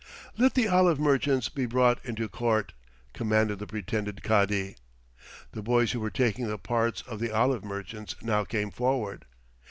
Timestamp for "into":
2.03-2.27